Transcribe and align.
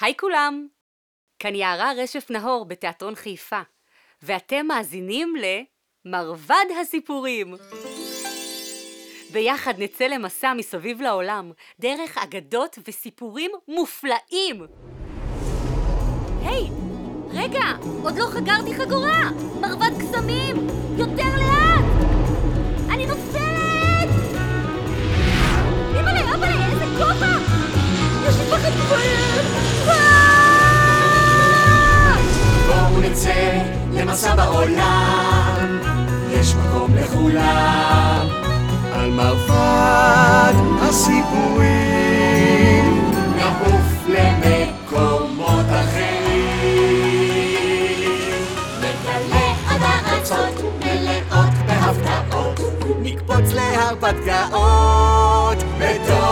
היי 0.00 0.16
כולם! 0.16 0.66
כאן 1.38 1.54
יערה 1.54 1.92
רשף 1.96 2.30
נהור 2.30 2.64
בתיאטרון 2.64 3.14
חיפה, 3.14 3.60
ואתם 4.22 4.66
מאזינים 4.66 5.34
למרבד 6.04 6.64
הסיפורים. 6.80 7.54
ביחד 9.32 9.74
נצא 9.78 10.04
למסע 10.04 10.54
מסביב 10.54 11.00
לעולם, 11.00 11.52
דרך 11.80 12.18
אגדות 12.18 12.78
וסיפורים 12.88 13.50
מופלאים. 13.68 14.66
היי, 16.44 16.68
רגע, 17.30 17.64
עוד 18.02 18.18
לא 18.18 18.26
חגרתי 18.26 18.74
חגורה! 18.74 19.30
מרבד 19.60 19.90
קסמים! 20.00 20.56
יותר 20.98 21.36
לאט! 21.38 21.84
אני 22.90 23.06
נופלת! 23.06 24.08
אימא'לה, 25.94 26.34
אבא'לה, 26.34 26.66
איזה 26.72 26.84
כובע! 26.84 27.36
יש 28.28 28.34
לי 28.38 28.46
פחד 28.50 28.70
כואב! 28.88 29.55
נצא 33.16 33.58
למסע 33.92 34.34
בעולם, 34.34 35.78
יש 36.30 36.54
מקום 36.54 36.94
לכולם. 36.94 38.28
על 38.92 39.10
מרבד 39.10 40.52
הסיפורים, 40.82 41.74
נעוף 43.36 44.08
למקומות 44.08 45.66
אחרים. 45.66 46.16
נגלה 48.78 49.54
עד 49.68 49.80
הארצות 49.82 50.62
מלאות 50.84 51.54
בהפתעות, 51.66 52.60
נקפוץ 53.02 53.52
להרפתקאות 53.52 55.58
בתוך 55.78 56.25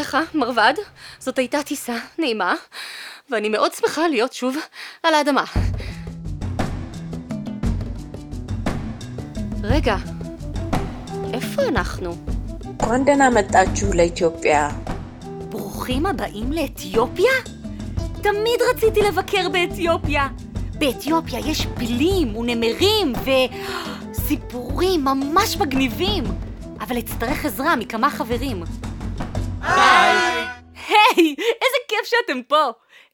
לך, 0.00 0.16
מרבד. 0.34 0.74
זאת 1.18 1.38
הייתה 1.38 1.62
טיסה 1.62 1.96
נעימה, 2.18 2.54
ואני 3.30 3.48
מאוד 3.48 3.72
שמחה 3.72 4.08
להיות 4.08 4.32
שוב 4.32 4.56
על 5.02 5.14
האדמה. 5.14 5.44
רגע, 9.62 9.96
איפה 11.34 11.62
אנחנו? 11.62 12.16
קונדנה 12.76 13.30
מתאצ'ו 13.30 13.86
לאתיופיה. 13.94 14.70
ברוכים 15.48 16.06
הבאים 16.06 16.52
לאתיופיה? 16.52 17.32
תמיד 18.22 18.60
רציתי 18.74 19.00
לבקר 19.00 19.48
באתיופיה. 19.48 20.28
באתיופיה 20.78 21.38
יש 21.38 21.66
פילים 21.78 22.36
ונמרים 22.36 23.12
וסיפורים 24.12 25.04
ממש 25.04 25.56
מגניבים, 25.56 26.24
אבל 26.80 26.98
אצטרך 26.98 27.44
עזרה 27.44 27.76
מכמה 27.76 28.10
חברים. 28.10 28.62
היי! 29.76 30.46
היי, 30.88 31.34
איזה 31.38 31.78
כיף 31.88 32.04
שאתם 32.04 32.42
פה. 32.42 32.70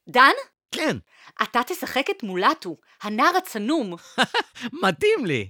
דן, 0.09 0.33
כן, 0.73 0.97
אתה 1.43 1.61
תשחק 1.67 2.11
את 2.11 2.23
מולטו, 2.23 2.77
הנער 3.03 3.37
הצנום. 3.37 3.95
מתאים 4.83 5.27
לי. 5.27 5.49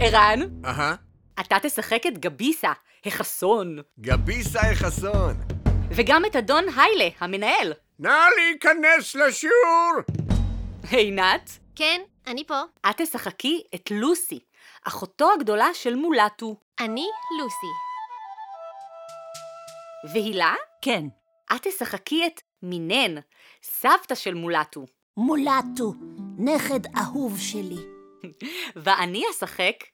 ערן, 0.00 0.40
אהה, 0.64 0.94
אתה 1.40 1.56
תשחק 1.62 2.06
את 2.06 2.18
גביסה, 2.18 2.72
החסון. 3.06 3.78
גביסה 4.00 4.60
חסון. 4.74 5.34
וגם 5.90 6.24
את 6.24 6.36
אדון 6.36 6.64
היילה, 6.76 7.08
המנהל. 7.20 7.72
נא 7.98 8.18
להיכנס 8.36 9.14
לשיעור! 9.14 9.92
עינת, 10.90 11.58
כן, 11.76 12.00
אני 12.26 12.44
פה. 12.46 12.60
את 12.90 13.00
תשחקי 13.00 13.62
את 13.74 13.90
לוסי, 13.90 14.38
אחותו 14.84 15.32
הגדולה 15.32 15.68
של 15.74 15.94
מולטו. 15.94 16.56
אני 16.80 17.06
לוסי. 17.40 17.87
והילה, 20.04 20.54
כן, 20.82 21.04
את 21.54 21.62
תשחקי 21.62 22.26
את 22.26 22.40
מינן, 22.62 23.20
סבתא 23.62 24.14
של 24.14 24.34
מולטו. 24.34 24.86
מולטו, 25.16 25.92
נכד 26.38 26.80
אהוב 26.96 27.38
שלי. 27.38 27.78
ואני 28.84 29.22
אשחק, 29.30 29.84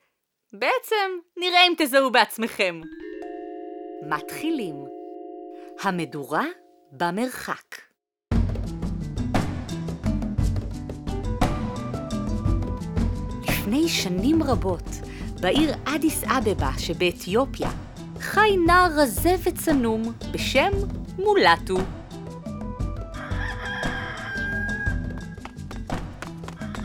בעצם 0.53 1.11
נראה 1.37 1.67
אם 1.67 1.73
תזהו 1.79 2.11
בעצמכם. 2.11 2.81
מתחילים. 4.09 4.85
המדורה 5.83 6.45
במרחק. 6.93 7.81
לפני 13.49 13.89
שנים 13.89 14.43
רבות, 14.43 14.85
בעיר 15.41 15.75
אדיס 15.85 16.25
אבבה 16.25 16.71
שבאתיופיה, 16.79 17.71
חי 18.25 18.57
נער 18.67 18.89
רזה 18.97 19.35
וצנום 19.45 20.03
בשם 20.33 20.73
מולטו. 21.19 21.77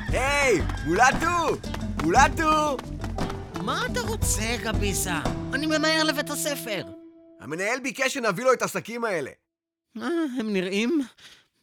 היי, 0.08 0.62
מולטו! 0.86 1.68
מולטו! 2.04 2.78
מה 3.64 3.82
אתה 3.92 4.00
רוצה, 4.00 4.58
גביסה? 4.64 5.20
אני 5.54 5.66
ממהר 5.66 6.04
לבית 6.04 6.30
הספר. 6.30 6.84
המנהל 7.40 7.80
ביקש 7.80 8.14
שנביא 8.14 8.44
לו 8.44 8.54
את 8.54 8.62
השקים 8.62 9.06
האלה. 9.06 9.32
אה, 9.98 10.08
הם 10.40 10.54
נראים 10.54 11.02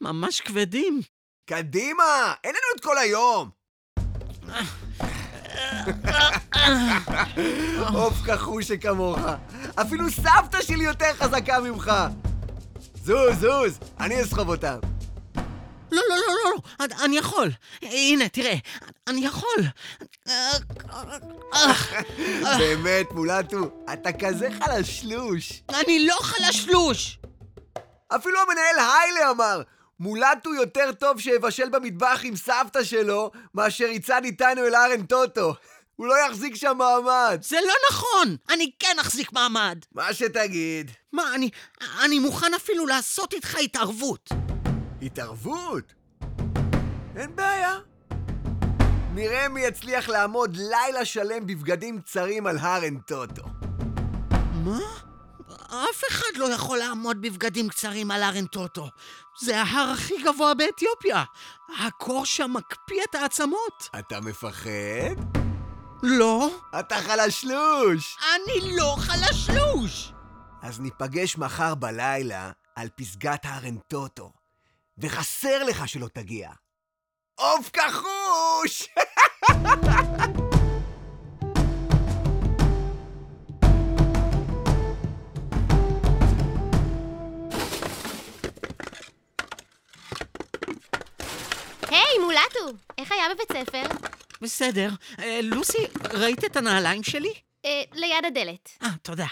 ממש 0.01 0.41
כבדים. 0.41 1.01
קדימה! 1.47 2.35
אין 2.45 2.55
לנו 2.55 2.77
את 2.77 2.81
כל 2.85 2.99
היום! 2.99 3.51
עוף 7.95 8.15
כחוש 8.27 8.69
שכמוך. 8.69 9.19
אפילו 9.75 10.11
סבתא 10.11 10.63
שלי 10.63 10.85
יותר 10.85 11.13
חזקה 11.19 11.61
ממך! 11.61 11.93
זוז, 13.05 13.39
זוז, 13.41 13.79
אני 14.01 14.23
אסחוב 14.23 14.49
אותם. 14.49 14.79
לא, 15.93 16.03
לא, 16.09 16.17
לא, 16.17 16.27
לא, 16.45 16.51
לא, 16.81 17.05
אני- 17.05 17.19
יכול. 17.19 17.51
הנה, 17.83 18.29
תראה, 18.29 18.55
אני 19.09 19.27
יכול. 19.27 19.65
באמת, 22.59 23.07
מולטו, 23.13 23.59
אתה 23.93 24.13
כזה 24.13 24.49
חלשלוש. 24.65 25.63
אני 25.71 26.07
לא 26.07 26.17
חלשלוש! 26.21 27.19
אפילו 28.17 28.39
המנהל 28.41 28.79
היילה 28.79 29.31
אמר, 29.31 29.63
מולטו 30.01 30.55
יותר 30.55 30.93
טוב 30.93 31.21
שיבשל 31.21 31.69
במטבח 31.69 32.21
עם 32.25 32.37
סבתא 32.37 32.85
שלו, 32.85 33.31
מאשר 33.55 33.85
יצעד 33.85 34.25
איתנו 34.25 34.67
אל 34.67 34.75
ארן 34.75 35.07
טוטו. 35.07 35.55
הוא 35.97 36.07
לא 36.07 36.15
יחזיק 36.27 36.55
שם 36.55 36.77
מעמד. 36.79 37.39
זה 37.43 37.57
לא 37.67 37.73
נכון! 37.91 38.37
אני 38.51 38.71
כן 38.79 38.97
אחזיק 39.01 39.33
מעמד. 39.33 39.79
מה 39.93 40.15
שתגיד. 40.15 40.91
מה, 41.13 41.35
אני, 41.35 41.51
אני 42.05 42.19
מוכן 42.19 42.55
אפילו 42.55 42.87
לעשות 42.87 43.33
איתך 43.33 43.55
התערבות. 43.59 44.29
התערבות? 45.03 45.95
אין 47.17 47.37
בעיה. 47.37 47.75
נראה 49.15 49.49
מי 49.49 49.61
יצליח 49.61 50.09
לעמוד 50.09 50.57
לילה 50.57 51.05
שלם 51.05 51.47
בבגדים 51.47 52.01
קצרים 52.01 52.47
על 52.47 52.59
הרן 52.59 52.99
טוטו. 52.99 53.43
מה? 54.65 55.06
אף 55.91 56.03
אחד 56.11 56.37
לא 56.37 56.53
יכול 56.53 56.79
לעמוד 56.79 57.23
בבגדים 57.23 57.69
קצרים 57.69 58.11
על 58.11 58.23
ארן 58.23 58.47
טוטו. 58.47 58.89
זה 59.41 59.61
ההר 59.61 59.91
הכי 59.91 60.15
גבוה 60.23 60.55
באתיופיה. 60.55 61.25
הקור 61.79 62.27
שם 62.27 62.51
מקפיא 62.55 63.03
את 63.11 63.15
העצמות. 63.15 63.89
אתה 63.99 64.21
מפחד? 64.21 65.17
לא, 66.03 66.51
אתה 66.81 66.97
חלשלוש! 66.97 68.17
אני 68.35 68.77
לא 68.77 68.97
חלשלוש! 68.99 70.13
אז 70.63 70.81
ניפגש 70.81 71.39
מחר 71.39 71.75
בלילה 71.75 72.51
על 72.77 72.89
פסגת 72.97 73.41
הרן 73.45 73.77
טוטו, 73.89 74.33
וחסר 74.99 75.65
לך 75.65 75.89
שלא 75.89 76.09
תגיע. 76.09 76.51
עוף 77.35 77.71
כחוש! 77.71 78.89
מולטו! 92.27 92.79
איך 92.99 93.13
היה 93.13 93.25
בבית 93.35 93.53
ספר? 93.53 93.83
בסדר. 94.41 94.91
אה, 95.19 95.41
לוסי, 95.43 95.87
ראית 96.13 96.45
את 96.45 96.57
הנעליים 96.57 97.03
שלי? 97.03 97.33
אה, 97.65 97.83
ליד 97.93 98.25
הדלת. 98.27 98.71
אה, 98.83 98.89
תודה. 99.03 99.27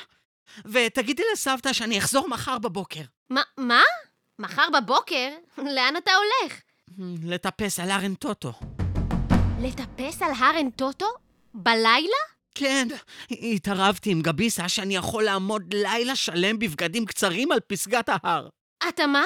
ותגידי 0.64 1.22
לסבתא 1.32 1.72
שאני 1.72 1.98
אחזור 1.98 2.28
מחר 2.28 2.58
בבוקר. 2.58 3.00
מה? 3.30 3.42
מה? 3.58 3.82
מחר 4.38 4.66
בבוקר? 4.74 5.28
לאן 5.74 5.96
אתה 5.96 6.10
הולך? 6.14 6.60
לטפס 7.24 7.80
על 7.80 7.90
ארן 7.90 8.14
טוטו. 8.14 8.52
לטפס 9.60 10.22
על 10.22 10.30
הר 10.38 10.56
טוטו? 10.76 11.06
בלילה? 11.54 12.16
כן, 12.54 12.88
התערבתי 13.30 14.10
עם 14.10 14.22
גביסה 14.22 14.68
שאני 14.68 14.96
יכול 14.96 15.24
לעמוד 15.24 15.74
לילה 15.74 16.16
שלם 16.16 16.58
בבגדים 16.58 17.06
קצרים 17.06 17.52
על 17.52 17.60
פסגת 17.60 18.08
ההר. 18.08 18.48
אתה 18.88 19.06
מה? 19.06 19.22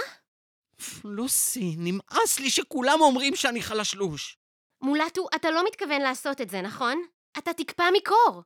לוסי, 1.05 1.75
נמאס 1.79 2.41
לי 2.41 2.51
שכולם 2.51 3.01
אומרים 3.01 3.37
שאני 3.37 3.63
חלשלוש. 3.63 4.37
מולטו, 4.83 5.27
אתה 5.35 5.51
לא 5.51 5.65
מתכוון 5.67 6.01
לעשות 6.01 6.41
את 6.41 6.51
זה, 6.51 6.63
נכון? 6.63 7.03
אתה 7.39 7.53
תקפא 7.53 7.89
מקור. 7.97 8.43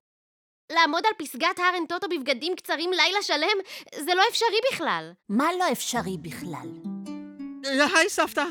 לעמוד 0.72 1.02
על 1.06 1.12
פסגת 1.18 1.58
הר 1.58 1.74
עין 1.74 1.86
טוטו 1.86 2.08
בבגדים 2.08 2.56
קצרים 2.56 2.90
לילה 2.90 3.22
שלם, 3.22 3.58
זה 4.04 4.14
לא 4.14 4.22
אפשרי 4.30 4.58
בכלל. 4.72 5.12
מה 5.28 5.48
לא 5.58 5.72
אפשרי 5.72 6.16
בכלל? 6.22 6.68
היי, 7.64 8.08
סבתא. 8.08 8.44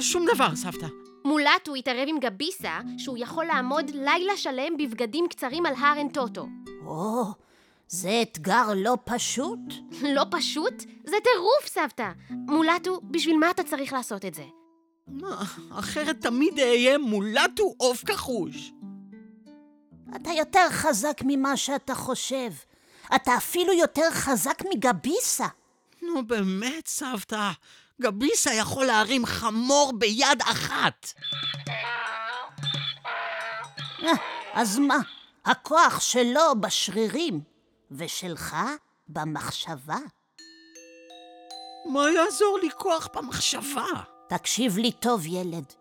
שום 0.00 0.26
דבר, 0.34 0.56
סבתא. 0.56 0.86
מולטו 1.24 1.74
התערב 1.74 2.08
עם 2.08 2.18
גביסה 2.18 2.80
שהוא 2.98 3.18
יכול 3.18 3.44
לעמוד 3.44 3.90
לילה 3.94 4.36
שלם 4.36 4.76
בבגדים 4.76 5.28
קצרים 5.28 5.66
על 5.66 5.74
הר 5.74 5.96
עין 5.96 6.08
טוטו. 6.08 6.46
או, 6.86 7.24
זה 7.88 8.22
אתגר 8.22 8.66
לא 8.76 8.98
פשוט. 9.04 9.58
לא 10.16 10.22
פשוט? 10.30 10.74
זה 11.04 11.16
טירוף, 11.24 11.66
סבתא. 11.66 12.10
מולטו, 12.30 13.00
בשביל 13.04 13.38
מה 13.38 13.50
אתה 13.50 13.62
צריך 13.62 13.92
לעשות 13.92 14.24
את 14.24 14.34
זה? 14.34 14.44
מה, 15.06 15.42
אחרת 15.70 16.20
תמיד 16.20 16.58
אהיה 16.58 16.98
מולטו 16.98 17.74
עוף 17.76 18.04
כחוש. 18.04 18.72
אתה 20.16 20.30
יותר 20.30 20.66
חזק 20.70 21.20
ממה 21.24 21.56
שאתה 21.56 21.94
חושב. 21.94 22.50
אתה 23.14 23.36
אפילו 23.36 23.72
יותר 23.72 24.10
חזק 24.10 24.62
מגביסה. 24.74 25.46
נו 26.02 26.26
באמת, 26.26 26.86
סבתא. 26.86 27.50
גביסה 28.02 28.54
יכול 28.54 28.84
להרים 28.84 29.26
חמור 29.26 29.92
ביד 29.98 30.42
אחת. 30.42 31.12
אה, 34.02 34.12
אז 34.52 34.78
מה? 34.78 34.98
הכוח 35.44 36.00
שלו 36.00 36.60
בשרירים, 36.60 37.40
ושלך 37.90 38.56
במחשבה. 39.08 39.98
מה 41.92 42.10
יעזור 42.10 42.58
לי 42.62 42.70
כוח 42.70 43.08
במחשבה? 43.14 43.86
תקשיב 44.28 44.78
לי 44.78 44.92
טוב, 44.92 45.26
ילד. 45.26 45.72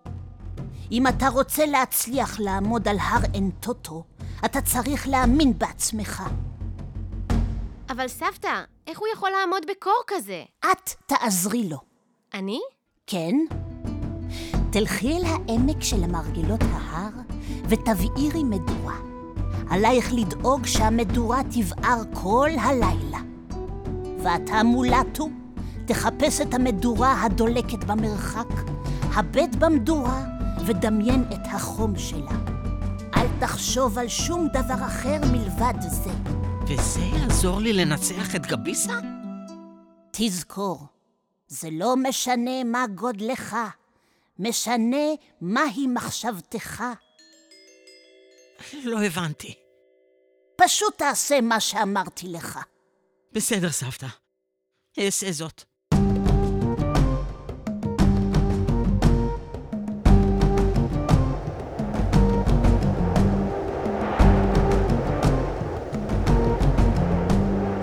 אם 0.92 1.08
אתה 1.08 1.28
רוצה 1.28 1.66
להצליח 1.66 2.40
לעמוד 2.40 2.88
על 2.88 2.98
הר 3.00 3.22
עין 3.34 3.52
טוטו, 3.60 4.04
אתה 4.46 4.62
צריך 4.62 5.08
להאמין 5.08 5.58
בעצמך. 5.58 6.24
אבל 7.90 8.08
סבתא, 8.08 8.64
איך 8.88 9.00
הוא 9.00 9.08
יכול 9.14 9.30
לעמוד 9.30 9.66
בקור 9.70 10.02
כזה? 10.08 10.44
את 10.60 10.90
תעזרי 11.06 11.70
לו. 11.70 11.78
אני? 12.34 12.60
כן? 13.08 13.36
תלכי 14.72 15.18
אל 15.18 15.26
העמק 15.26 15.82
של 15.82 16.08
מרגלות 16.08 16.62
ההר 16.62 17.12
ותבעירי 17.70 18.44
מדורה. 18.44 19.07
עלייך 19.70 20.14
לדאוג 20.14 20.66
שהמדורה 20.66 21.42
תבער 21.44 22.02
כל 22.14 22.50
הלילה. 22.60 23.20
ואתה 24.24 24.64
מולטו, 24.64 25.30
תחפש 25.86 26.42
את 26.42 26.54
המדורה 26.54 27.24
הדולקת 27.24 27.84
במרחק, 27.84 28.54
הבט 29.02 29.56
במדורה 29.60 30.24
ודמיין 30.66 31.24
את 31.34 31.48
החום 31.54 31.98
שלה. 31.98 32.32
אל 33.16 33.28
תחשוב 33.40 34.00
על 34.00 34.08
שום 34.08 34.48
דבר 34.48 34.86
אחר 34.86 35.22
מלבד 35.32 35.74
זה. 35.80 36.12
וזה 36.68 37.00
יעזור 37.00 37.60
לי 37.60 37.74
לנצח 37.74 38.36
את 38.36 38.46
גביסה? 38.46 39.00
תזכור, 40.12 40.86
זה 41.48 41.70
לא 41.72 41.96
משנה 41.96 42.64
מה 42.64 42.86
גודלך, 42.96 43.56
משנה 44.40 45.06
מהי 45.42 45.88
מחשבתך. 45.88 46.84
לא 48.74 49.04
הבנתי. 49.04 49.54
פשוט 50.58 50.98
תעשה 50.98 51.42
מה 51.42 51.60
שאמרתי 51.60 52.28
לך. 52.28 52.60
בסדר, 53.32 53.72
סבתא. 53.72 54.08
אעשה 55.00 55.32
זאת. 55.32 55.64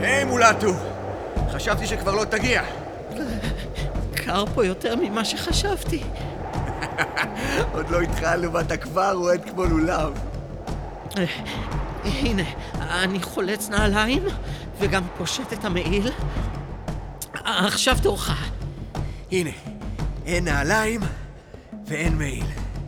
היי, 0.01 0.25
מולטו! 0.25 0.73
חשבתי 1.53 1.87
שכבר 1.87 2.15
לא 2.15 2.25
תגיע. 2.25 2.63
קר 4.15 4.45
פה 4.55 4.67
יותר 4.67 4.95
ממה 4.97 5.25
שחשבתי. 5.25 6.03
עוד 7.75 7.91
לא 7.91 8.01
התחלנו 8.01 8.53
ואתה 8.53 8.77
כבר 8.77 9.13
רועד 9.13 9.51
כמו 9.51 9.65
לולב. 9.65 10.34
אה, 11.17 11.25
הנה, 12.05 12.43
אני 12.75 13.23
חולץ 13.23 13.69
נעליים 13.69 14.23
וגם 14.79 15.03
פושט 15.19 15.53
את 15.53 15.65
המעיל. 15.65 16.11
עכשיו 17.35 17.97
תורך. 18.03 18.31
הנה, 19.33 19.51
אין 20.27 20.45
נעליים 20.45 21.01
ואין 21.87 22.19
מעיל. 22.19 22.47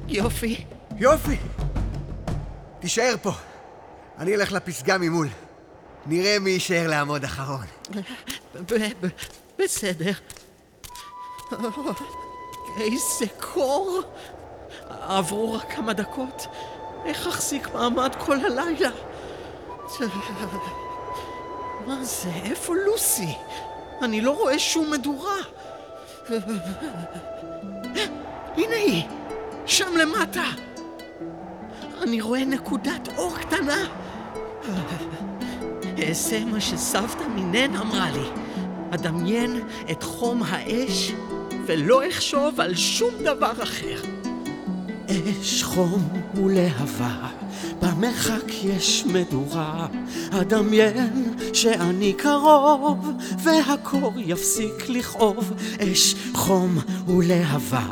יופי. 0.09 0.65
יופי! 0.97 1.37
תישאר 2.81 3.15
פה. 3.23 3.33
אני 4.19 4.35
אלך 4.35 4.53
לפסגה 4.53 4.99
ממול. 4.99 5.29
נראה 6.07 6.39
מי 6.39 6.51
יישאר 6.51 6.87
לעמוד 6.89 7.25
אחרון. 7.25 7.65
בסדר. 9.59 10.13
איזה 12.81 13.27
קור! 13.41 14.01
עברו 14.89 15.53
רק 15.53 15.73
כמה 15.75 15.93
דקות. 15.93 16.47
איך 17.07 17.27
אחזיק 17.27 17.75
מעמד 17.75 18.13
כל 18.19 18.37
הלילה? 18.37 18.91
מה 21.87 22.05
זה? 22.05 22.31
איפה 22.45 22.75
לוסי? 22.75 23.35
אני 24.03 24.21
לא 24.21 24.31
רואה 24.31 24.59
שום 24.59 24.91
מדורה. 24.91 25.37
הנה 28.57 28.77
היא, 28.77 29.05
שם 29.67 29.97
למטה. 29.97 30.45
אני 32.03 32.21
רואה 32.21 32.45
נקודת 32.45 33.09
אור 33.17 33.39
קטנה. 33.39 33.85
אעשה 35.99 36.45
מה 36.45 36.61
שסבתא 36.61 37.25
מינן 37.35 37.77
אמרה 37.77 38.11
לי. 38.11 38.31
אדמיין 38.95 39.69
את 39.91 40.03
חום 40.03 40.43
האש 40.47 41.13
ולא 41.67 42.09
אחשוב 42.09 42.61
על 42.61 42.75
שום 42.75 43.15
דבר 43.25 43.53
אחר. 43.63 44.16
אש 45.09 45.63
חום 45.63 46.09
ולהבה, 46.35 47.29
במרחק 47.83 48.65
יש 48.65 49.05
מדורה. 49.07 49.87
אדמיין 50.31 51.35
שאני 51.53 52.13
קרוב, 52.13 53.11
והקור 53.43 54.13
יפסיק 54.17 54.89
לכאוב. 54.89 55.53
אש 55.81 56.15
חום 56.35 56.79
ולהבה, 57.09 57.87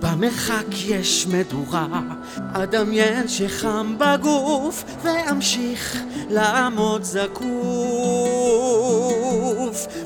במרחק 0.00 0.66
יש 0.86 1.26
מדורה. 1.26 2.00
אדמיין 2.52 3.28
שחם 3.28 3.96
בגוף, 3.98 4.84
ואמשיך 5.02 6.02
לעמוד 6.30 7.02
זקוף. 7.02 7.54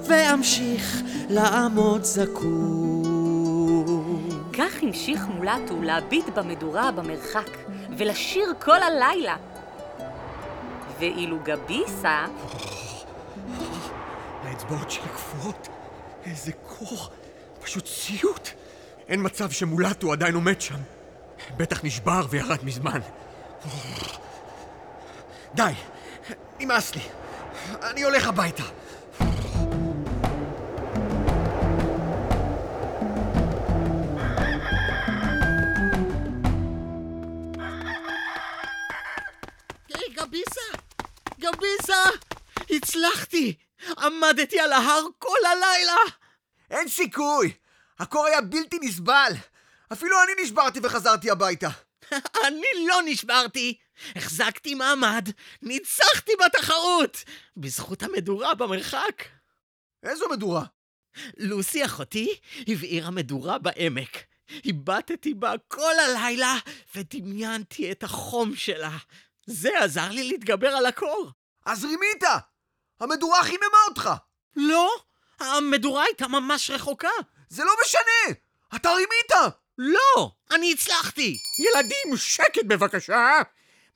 ואמשיך 0.09 1.03
לעמוד 1.31 2.05
זקוף. 2.05 3.08
כך 4.59 4.83
המשיך 4.83 5.27
מולטו 5.27 5.83
להביט 5.83 6.29
במדורה 6.29 6.93
במרחק, 6.93 7.49
ולשיר 7.99 8.53
כל 8.61 8.83
הלילה. 8.83 9.37
ואילו 10.99 11.39
גביסה, 11.43 12.27
האצבעות 14.45 14.91
שלי 14.91 15.09
קפואות. 15.15 15.69
איזה 16.25 16.53
קור. 16.53 17.09
פשוט 17.63 17.87
סיוט. 17.87 18.49
אין 19.09 19.27
מצב 19.27 19.51
שמולטו 19.51 20.13
עדיין 20.13 20.35
עומד 20.35 20.61
שם. 20.61 20.79
בטח 21.57 21.85
נשבר 21.85 22.27
וירד 22.31 22.65
מזמן. 22.65 23.01
די, 25.55 25.73
נמאס 26.61 26.95
לי. 26.95 27.03
אני 27.83 28.03
הולך 28.03 28.29
הביתה. 28.29 28.65
הצלחתי! 43.39 43.55
עמדתי 43.99 44.61
על 44.61 44.73
ההר 44.73 45.03
כל 45.19 45.39
הלילה! 45.47 45.97
אין 46.71 46.89
סיכוי! 46.89 47.53
הקור 47.99 48.27
היה 48.27 48.41
בלתי 48.41 48.79
נסבל. 48.83 49.33
אפילו 49.93 50.17
אני 50.23 50.43
נשברתי 50.43 50.81
וחזרתי 50.83 51.31
הביתה. 51.31 51.69
אני 52.47 52.87
לא 52.89 52.97
נשברתי. 53.05 53.79
החזקתי 54.17 54.75
מעמד, 54.75 55.29
ניצחתי 55.63 56.33
בתחרות, 56.45 57.25
בזכות 57.57 58.03
המדורה 58.03 58.55
במרחק. 58.55 59.25
איזו 60.03 60.29
מדורה? 60.29 60.65
לוסי 61.37 61.85
אחותי 61.85 62.35
הבעירה 62.69 63.11
מדורה 63.11 63.59
בעמק. 63.59 64.25
הבטתי 64.65 65.35
בה 65.35 65.53
כל 65.69 65.95
הלילה 65.99 66.55
ודמיינתי 66.95 67.93
את 67.93 68.03
החום 68.03 68.57
שלה. 68.57 68.97
זה 69.47 69.71
עזר 69.79 70.11
לי 70.11 70.29
להתגבר 70.29 70.69
על 70.69 70.87
הקור. 70.87 71.31
אז 71.67 71.85
רימית! 71.85 72.25
המדורה 73.01 73.43
חיממה 73.43 73.79
אותך! 73.89 74.11
לא, 74.57 74.91
המדורה 75.41 76.05
הייתה 76.05 76.29
ממש 76.29 76.71
רחוקה. 76.71 77.09
זה 77.49 77.65
לא 77.65 77.73
משנה! 77.85 78.37
אתה 78.77 78.91
רימית! 78.91 79.55
לא, 79.79 80.31
אני 80.51 80.73
הצלחתי. 80.73 81.39
ילדים, 81.59 82.17
שקט 82.17 82.65
בבקשה. 82.67 83.41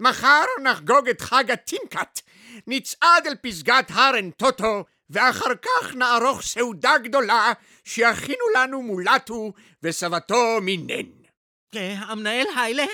מחר 0.00 0.44
נחגוג 0.62 1.09
את 1.09 1.21
חג 1.21 1.50
הטינקאט. 1.50 2.21
נצעד 2.66 3.26
אל 3.26 3.35
פסגת 3.42 3.90
הר 3.90 4.14
עין 4.14 4.30
טוטו, 4.30 4.85
ואחר 5.11 5.54
כך 5.62 5.94
נערוך 5.94 6.42
סעודה 6.42 6.99
גדולה 6.99 7.52
שיכינו 7.85 8.44
לנו 8.56 8.82
מולטו 8.82 9.52
וסבתו 9.82 10.59
מינן. 10.62 11.11
אה, 11.75 11.94
המנהל 11.99 12.47
היילה, 12.56 12.85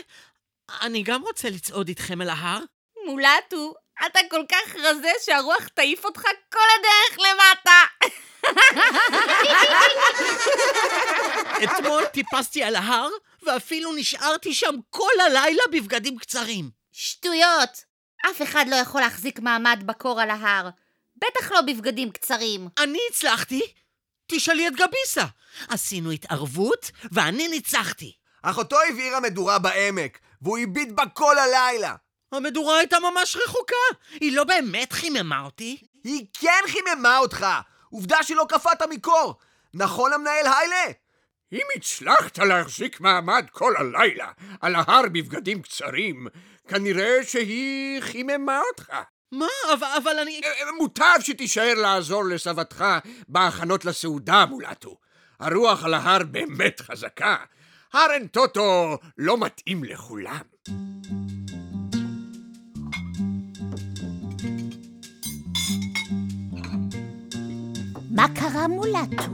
אני 0.81 1.03
גם 1.03 1.23
רוצה 1.23 1.51
לצעוד 1.51 1.89
איתכם 1.89 2.23
אל 2.23 2.29
ההר. 2.31 2.61
מולטו, 3.07 3.75
אתה 4.07 4.21
כל 4.31 4.43
כך 4.49 4.77
רזה 4.77 5.11
שהרוח 5.25 5.69
תעיף 5.75 6.05
אותך 6.05 6.23
כל 6.53 6.59
הדרך 6.79 7.19
למטה. 7.19 7.83
אתמול 11.65 12.05
טיפסתי 12.05 12.63
על 12.63 12.77
ההר, 12.77 13.09
ואפילו 13.43 13.93
נשארתי 13.93 14.55
שם 14.55 14.75
כל 14.91 15.21
הלילה 15.27 15.63
בבגדים 15.73 16.19
קצרים. 16.19 16.71
שטויות! 16.93 17.85
אף 18.31 18.43
אחד 18.43 18.65
לא 18.69 18.77
יכול 18.77 19.01
להחזיק 19.01 19.41
מעמד 19.41 19.83
בקור 19.87 20.21
על 20.21 20.31
ההר. 20.31 20.69
בטח 21.17 21.53
לא 21.53 21.61
בבגדים 21.61 22.11
קצרים. 22.11 22.69
אני 22.79 22.99
הצלחתי. 23.11 23.61
תשאלי 24.27 24.69
את 24.69 24.73
גביסה. 24.73 25.25
עשינו 25.69 26.11
התערבות, 26.11 26.91
ואני 27.13 27.49
ניצחתי. 27.49 28.13
אחותו 28.43 28.77
הבעירה 28.89 29.21
מדורה 29.21 29.59
בעמק, 29.59 30.19
והוא 30.43 30.59
הביט 30.59 30.89
בה 30.89 31.07
כל 31.07 31.39
הלילה. 31.39 31.95
המדורה 32.33 32.79
הייתה 32.79 32.97
ממש 33.01 33.37
רחוקה. 33.37 33.77
היא 34.21 34.37
לא 34.37 34.45
באמת 34.45 34.93
חיממה 34.93 35.41
אותי. 35.45 35.77
היא 36.05 36.27
כן 36.41 36.63
חיממה 36.69 37.19
אותך! 37.19 37.47
עובדה 37.91 38.23
שלא 38.23 38.47
קפאת 38.49 38.83
מקור! 38.91 39.35
נכון 39.75 40.13
המנהל 40.13 40.47
היילה? 40.47 40.93
אם 41.53 41.67
הצלחת 41.77 42.39
להחזיק 42.39 43.01
מעמד 43.01 43.47
כל 43.51 43.75
הלילה 43.77 44.31
על 44.61 44.75
ההר 44.75 45.03
בבגדים 45.13 45.63
קצרים, 45.63 46.27
כנראה 46.69 47.25
שהיא 47.25 48.01
חיממה 48.01 48.61
אותך. 48.71 48.93
מה? 49.33 49.47
אבל, 49.73 49.87
אבל 49.97 50.19
אני... 50.19 50.41
אה, 50.45 50.73
מוטב 50.79 51.15
שתישאר 51.21 51.75
לעזור 51.75 52.25
לסבתך 52.25 52.85
בהכנות 53.29 53.85
לסעודה, 53.85 54.47
מולטו. 54.47 54.97
הרוח 55.41 55.85
על 55.85 55.95
ההר 55.95 56.23
באמת 56.25 56.81
חזקה. 56.81 57.37
הר 57.93 58.11
אין 58.11 58.27
טוטו 58.27 58.99
לא 59.19 59.39
מתאים 59.39 59.85
לכולם. 59.85 60.43
מה 68.19 68.27
קרה 68.35 68.69
מולטו? 68.69 69.33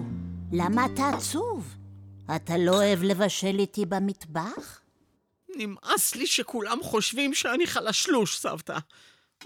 למה 0.53 0.87
אתה 0.87 1.09
עצוב? 1.09 1.77
אתה 2.37 2.59
לא 2.59 2.73
אוהב 2.73 3.03
לבשל 3.03 3.59
איתי 3.59 3.87
במטבח? 3.87 4.81
נמאס 5.57 6.15
לי 6.15 6.27
שכולם 6.27 6.79
חושבים 6.83 7.35
שאני 7.35 7.67
חלשלוש, 7.67 8.39
סבתא. 8.39 8.79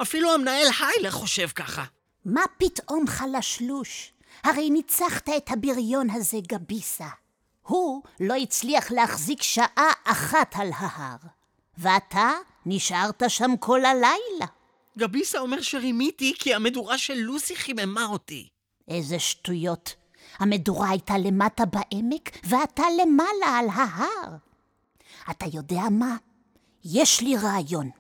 אפילו 0.03 0.35
המנהל 0.35 0.67
היילה 0.81 1.11
חושב 1.11 1.49
ככה. 1.49 1.85
מה 2.25 2.41
פתאום 2.59 3.07
חלשלוש? 3.07 4.13
הרי 4.45 4.71
ניצחת 4.71 5.29
את 5.37 5.51
הבריון 5.51 6.11
הזה, 6.11 6.39
גביסה. 6.49 7.09
הוא 7.63 8.03
לא 8.21 8.35
הצליח 8.35 8.91
להחזיק 8.91 9.43
שעה 9.43 9.93
אחת 10.05 10.55
על 10.57 10.71
ההר. 10.75 11.19
ואתה 11.79 12.33
נשארת 12.67 13.23
שם 13.29 13.51
כל 13.61 13.85
הלילה. 13.85 14.47
גביסה 14.99 15.39
אומר 15.39 15.61
שרימיתי 15.63 16.35
כי 16.39 16.55
המדורה 16.55 16.99
של 16.99 17.15
לוסי 17.15 17.57
חיממה 17.57 18.05
אותי. 18.07 18.49
איזה 18.89 19.19
שטויות. 19.19 19.95
המדורה 20.39 20.91
הייתה 20.91 21.19
למטה 21.19 21.65
בעמק, 21.65 22.31
ואתה 22.45 22.83
למעלה 23.03 23.59
על 23.59 23.69
ההר. 23.69 24.37
אתה 25.31 25.47
יודע 25.53 25.83
מה? 25.91 26.17
יש 26.85 27.21
לי 27.21 27.37
רעיון. 27.37 27.91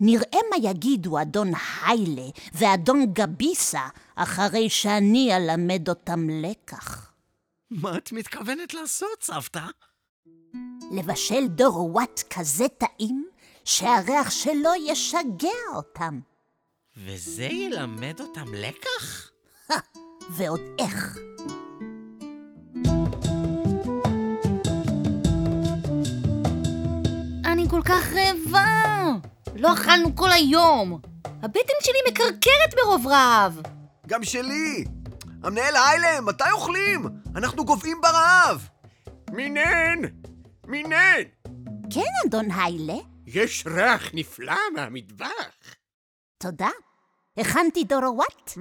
נראה 0.00 0.38
מה 0.50 0.70
יגידו 0.70 1.22
אדון 1.22 1.52
היילה 1.86 2.30
ואדון 2.52 3.06
גביסה 3.12 3.88
אחרי 4.14 4.70
שאני 4.70 5.36
אלמד 5.36 5.88
אותם 5.88 6.28
לקח. 6.30 7.12
מה 7.70 7.96
את 7.96 8.12
מתכוונת 8.12 8.74
לעשות, 8.74 9.22
סבתא? 9.22 9.64
לבשל 10.92 11.46
דורואט 11.48 12.22
כזה 12.30 12.68
טעים, 12.68 13.28
שהריח 13.64 14.30
שלו 14.30 14.70
ישגע 14.86 15.48
אותם. 15.74 16.20
וזה 16.96 17.44
ילמד 17.44 18.20
אותם 18.20 18.54
לקח? 18.54 19.30
ועוד 20.30 20.60
איך. 20.78 21.18
אני 27.44 27.68
כל 27.70 27.80
כך 27.84 28.12
רעבה. 28.12 28.66
לא 29.56 29.72
אכלנו 29.72 30.16
כל 30.16 30.32
היום. 30.32 31.00
הבטן 31.26 31.72
שלי 31.80 31.98
מקרקרת 32.08 32.74
ברוב 32.76 33.06
רעב. 33.06 33.60
גם 34.06 34.24
שלי! 34.24 34.84
המנהל 35.42 35.76
היילה, 35.76 36.20
מתי 36.20 36.50
אוכלים? 36.52 37.06
אנחנו 37.36 37.64
גוועים 37.64 38.00
ברעב! 38.00 38.68
מינן! 39.30 39.98
מינן! 40.66 41.22
כן, 41.94 42.00
אדון 42.26 42.50
היילה, 42.50 42.96
יש 43.26 43.64
ריח 43.66 44.10
נפלא 44.14 44.56
מהמטבח. 44.74 45.56
תודה. 46.38 46.68
הכנתי 47.38 47.84
דורואט. 47.84 48.52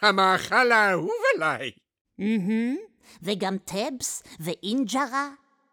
המאכל 0.00 0.72
האהוב 0.72 1.20
עליי. 1.34 1.70
וגם 3.22 3.56
טבס 3.58 4.22
ואינג'רה, 4.40 5.28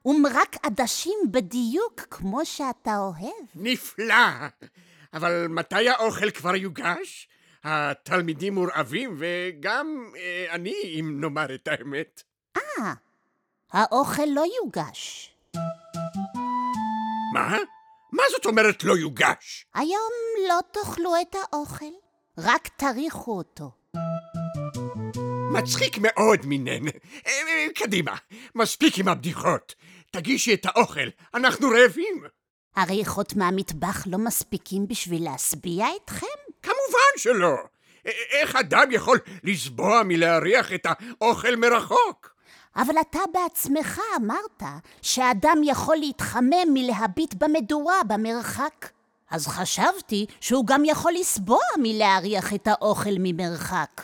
ומרק 0.05 0.55
עדשים 0.63 1.19
בדיוק 1.31 2.01
כמו 2.11 2.45
שאתה 2.45 2.97
אוהב. 2.97 3.45
נפלא! 3.55 4.15
אבל 5.13 5.47
מתי 5.47 5.89
האוכל 5.89 6.31
כבר 6.31 6.55
יוגש? 6.55 7.27
התלמידים 7.63 8.53
מורעבים, 8.53 9.15
וגם 9.19 10.11
אה, 10.17 10.45
אני, 10.49 10.73
אם 10.99 11.17
נאמר 11.21 11.55
את 11.55 11.67
האמת. 11.67 12.23
אה, 12.57 12.93
האוכל 13.71 14.25
לא 14.25 14.43
יוגש. 14.63 15.31
מה? 17.33 17.57
מה 18.11 18.23
זאת 18.31 18.45
אומרת 18.45 18.83
לא 18.83 18.97
יוגש? 18.97 19.65
היום 19.73 20.11
לא 20.49 20.59
תאכלו 20.71 21.13
את 21.21 21.35
האוכל, 21.35 21.93
רק 22.37 22.67
תריחו 22.67 23.37
אותו. 23.37 23.71
מצחיק 25.57 25.97
מאוד, 26.01 26.45
מינן. 26.45 26.87
אה, 26.87 26.93
אה, 27.27 27.67
קדימה, 27.75 28.15
מספיק 28.55 28.99
עם 28.99 29.07
הבדיחות. 29.07 29.75
תגישי 30.11 30.53
את 30.53 30.65
האוכל, 30.65 31.07
אנחנו 31.33 31.67
רעבים. 31.69 32.23
הריחות 32.75 33.35
מהמטבח 33.35 34.07
לא 34.07 34.17
מספיקים 34.17 34.87
בשביל 34.87 35.23
להשביע 35.23 35.87
אתכם? 36.03 36.37
כמובן 36.63 37.17
שלא. 37.17 37.55
איך 38.31 38.55
אדם 38.55 38.91
יכול 38.91 39.19
לסבוע 39.43 40.01
מלהריח 40.05 40.73
את 40.73 40.85
האוכל 40.89 41.55
מרחוק? 41.55 42.35
אבל 42.75 42.95
אתה 43.01 43.19
בעצמך 43.33 44.01
אמרת 44.15 44.63
שאדם 45.01 45.57
יכול 45.63 45.97
להתחמם 45.97 46.73
מלהביט 46.73 47.33
במדורה 47.33 48.03
במרחק. 48.07 48.89
אז 49.31 49.47
חשבתי 49.47 50.25
שהוא 50.41 50.67
גם 50.67 50.85
יכול 50.85 51.13
לסבוע 51.19 51.63
מלהריח 51.77 52.53
את 52.53 52.67
האוכל 52.67 53.15
ממרחק. 53.19 54.01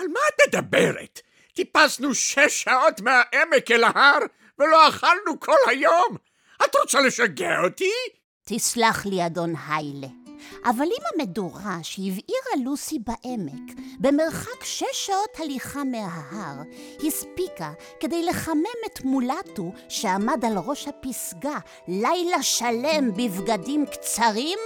על 0.00 0.08
מה 0.08 0.20
את 0.28 0.48
מדברת? 0.48 1.20
טיפסנו 1.54 2.14
שש 2.14 2.62
שעות 2.62 3.00
מהעמק 3.00 3.70
אל 3.70 3.84
ההר 3.84 4.18
ולא 4.58 4.88
אכלנו 4.88 5.40
כל 5.40 5.56
היום. 5.66 6.16
את 6.64 6.76
רוצה 6.76 7.00
לשגע 7.00 7.60
אותי? 7.64 7.92
תסלח 8.44 9.06
לי, 9.06 9.26
אדון 9.26 9.54
היילה, 9.68 10.06
אבל 10.64 10.84
אם 10.84 11.02
המדורה 11.14 11.78
שהבעירה 11.82 12.64
לוסי 12.64 12.98
בעמק, 12.98 13.76
במרחק 14.00 14.64
שש 14.64 14.84
שעות 14.92 15.38
הליכה 15.38 15.84
מההר, 15.84 16.56
הספיקה 17.06 17.72
כדי 18.00 18.22
לחמם 18.22 18.64
את 18.86 19.04
מולטו 19.04 19.72
שעמד 19.88 20.44
על 20.44 20.58
ראש 20.58 20.88
הפסגה 20.88 21.58
לילה 21.88 22.42
שלם 22.42 23.10
בבגדים 23.12 23.86
קצרים, 23.86 24.58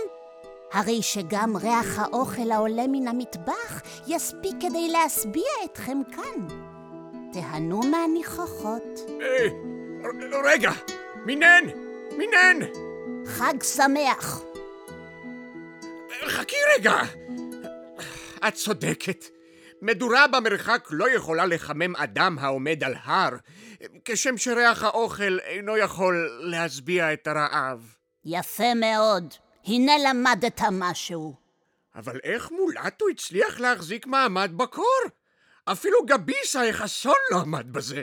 הרי 0.75 1.03
שגם 1.03 1.57
ריח 1.57 1.99
האוכל 1.99 2.51
העולה 2.51 2.83
מן 2.89 3.09
המטבח 3.09 3.83
יספיק 4.07 4.55
כדי 4.61 4.89
להשביע 4.89 5.51
אתכם 5.65 5.99
כאן. 6.17 6.47
תהנו 7.33 7.81
מהניחוחות. 7.81 9.01
אה, 9.21 9.49
רגע, 10.45 10.71
מינן, 11.27 11.65
מינן! 12.17 12.59
חג 13.27 13.63
שמח. 13.63 14.43
חכי 16.27 16.57
רגע! 16.77 16.97
את 18.49 18.55
צודקת. 18.55 19.25
מדורה 19.83 20.27
במרחק 20.27 20.89
לא 20.91 21.11
יכולה 21.11 21.47
לחמם 21.47 21.97
אדם 21.97 22.39
העומד 22.41 22.85
על 22.85 22.95
הר, 23.05 23.37
כשם 24.05 24.37
שריח 24.37 24.85
האוכל 24.85 25.39
אינו 25.39 25.77
יכול 25.77 26.39
להשביע 26.41 27.13
את 27.13 27.27
הרעב. 27.27 27.95
יפה 28.25 28.75
מאוד. 28.75 29.44
הנה 29.67 29.93
למדת 30.09 30.61
משהו. 30.73 31.35
אבל 31.95 32.21
איך 32.25 32.51
מולטו 32.51 33.09
הצליח 33.09 33.61
להחזיק 33.61 34.07
מעמד 34.07 34.51
בקור? 34.57 35.01
אפילו 35.65 35.99
גביס 36.07 36.57
החסון 36.57 37.15
לא 37.31 37.41
עמד 37.41 37.73
בזה. 37.73 38.03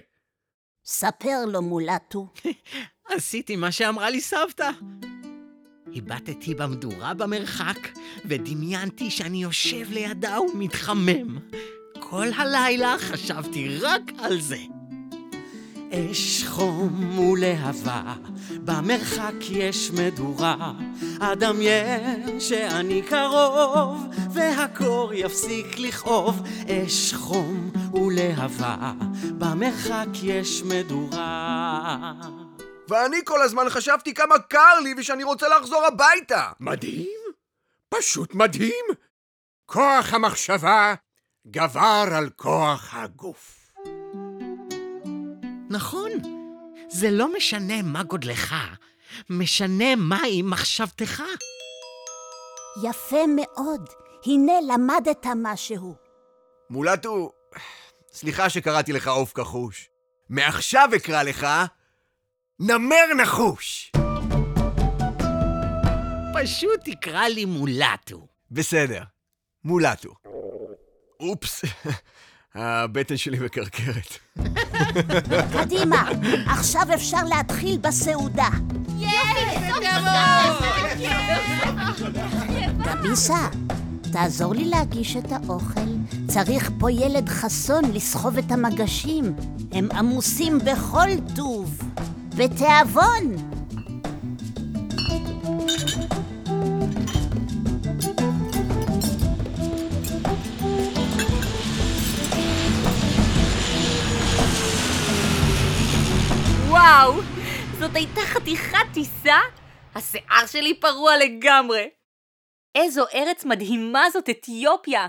ספר 0.85 1.45
לו, 1.47 1.61
מולטו. 1.61 2.27
עשיתי 3.09 3.55
מה 3.55 3.71
שאמרה 3.71 4.09
לי 4.09 4.21
סבתא. 4.21 4.69
הבטתי 5.95 6.55
במדורה 6.55 7.13
במרחק, 7.13 7.79
ודמיינתי 8.25 9.11
שאני 9.11 9.43
יושב 9.43 9.91
לידה 9.91 10.41
ומתחמם. 10.41 11.39
כל 11.99 12.27
הלילה 12.37 12.95
חשבתי 12.99 13.77
רק 13.81 14.01
על 14.19 14.41
זה. 14.41 14.80
אש 15.93 16.43
חום 16.47 17.19
ולהבה, 17.19 18.13
במרחק 18.63 19.33
יש 19.49 19.91
מדורה. 19.91 20.73
אדמיין 21.19 22.39
שאני 22.39 23.01
קרוב, 23.01 24.05
והקור 24.33 25.13
יפסיק 25.13 25.79
לכאוב. 25.79 26.41
אש 26.67 27.13
חום 27.13 27.71
ולהבה, 27.93 28.91
במרחק 29.37 30.07
יש 30.23 30.63
מדורה. 30.63 32.13
ואני 32.87 33.17
כל 33.25 33.41
הזמן 33.41 33.69
חשבתי 33.69 34.13
כמה 34.13 34.39
קר 34.39 34.79
לי 34.83 34.93
ושאני 34.97 35.23
רוצה 35.23 35.47
לחזור 35.47 35.85
הביתה. 35.85 36.51
מדהים? 36.59 37.19
פשוט 37.89 38.35
מדהים! 38.35 38.85
כוח 39.65 40.13
המחשבה 40.13 40.93
גבר 41.47 42.07
על 42.11 42.29
כוח 42.35 42.93
הגוף. 42.93 43.60
נכון, 45.71 46.11
זה 46.89 47.11
לא 47.11 47.33
משנה 47.33 47.81
מה 47.81 48.03
גודלך, 48.03 48.55
משנה 49.29 49.95
מהי 49.95 50.41
מחשבתך. 50.41 51.23
יפה 52.83 53.25
מאוד. 53.35 53.89
הנה 54.25 54.53
למדת 54.73 55.25
משהו. 55.35 55.95
מולטו, 56.69 57.31
סליחה 58.11 58.49
שקראתי 58.49 58.93
לך 58.93 59.07
עוף 59.07 59.33
כחוש. 59.33 59.89
מעכשיו 60.29 60.89
אקרא 60.95 61.23
לך 61.23 61.47
נמר 62.59 63.13
נחוש. 63.17 63.91
פשוט 66.33 66.79
תקרא 66.85 67.27
לי 67.27 67.45
מולטו. 67.45 68.27
בסדר, 68.51 69.03
מולטו. 69.63 70.13
אופס, 71.19 71.61
הבטן 72.55 73.17
שלי 73.17 73.39
מקרקרת. 73.39 74.17
קדימה, 75.53 76.09
עכשיו 76.47 76.81
אפשר 76.93 77.23
להתחיל 77.23 77.77
בסעודה. 77.77 78.49
גביסה, 82.83 83.47
תעזור 84.11 84.53
לי 84.53 84.65
להגיש 84.65 85.17
את 85.17 85.31
האוכל. 85.31 85.79
צריך 86.27 86.71
פה 86.79 86.91
ילד 86.91 87.29
חסון 87.29 87.83
לסחוב 87.93 88.37
את 88.37 88.51
המגשים. 88.51 89.33
הם 89.71 89.89
עמוסים 89.91 90.59
בכל 90.59 91.09
טוב. 91.35 91.81
בתיאבון! 92.37 93.50
וואו, 106.81 107.13
זאת 107.79 107.95
הייתה 107.95 108.21
חתיכת 108.21 108.77
טיסה? 108.93 109.37
השיער 109.95 110.45
שלי 110.47 110.79
פרוע 110.79 111.17
לגמרי. 111.17 111.89
איזו 112.75 113.05
ארץ 113.13 113.45
מדהימה 113.45 114.09
זאת 114.13 114.29
אתיופיה! 114.29 115.07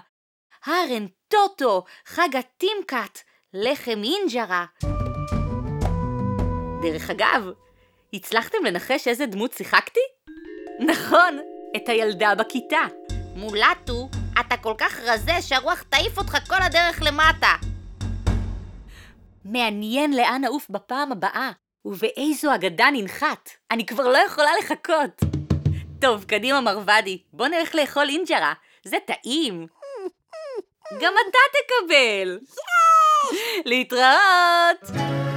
הרן 0.67 1.07
טוטו, 1.29 1.85
חג 2.07 2.29
הטימקאט, 2.39 3.19
לחם 3.55 4.01
אינג'רה. 4.05 4.65
דרך 6.83 7.11
אגב, 7.11 7.47
הצלחתם 8.15 8.59
לנחש 8.67 9.09
איזה 9.09 9.27
דמות 9.27 9.53
שיחקתי? 9.53 10.01
נכון, 10.81 11.39
את 11.77 11.89
הילדה 11.89 12.35
בכיתה. 12.35 12.83
מולטו, 13.37 14.09
אתה 14.41 14.57
כל 14.57 14.75
כך 14.79 15.01
רזה 15.01 15.43
שהרוח 15.43 15.83
תעיף 15.83 16.19
אותך 16.19 16.49
כל 16.49 16.63
הדרך 16.63 17.03
למטה. 17.03 17.57
מעניין 19.45 20.17
לאן 20.17 20.41
נעוף 20.41 20.71
בפעם 20.71 21.13
הבאה, 21.13 21.51
ובאיזו 21.85 22.55
אגדה 22.55 22.87
ננחת. 22.93 23.51
אני 23.71 23.87
כבר 23.87 24.09
לא 24.09 24.19
יכולה 24.19 24.51
לחכות. 24.61 25.21
טוב, 26.01 26.25
קדימה 26.25 26.61
מרוודי, 26.61 27.19
בוא 27.33 27.47
נלך 27.47 27.75
לאכול 27.75 28.09
אינג'רה, 28.09 28.53
זה 28.85 28.97
טעים. 29.07 29.67
גם 31.01 31.13
אתה 31.29 31.39
תקבל. 31.59 32.39
להתראות! 33.65 35.32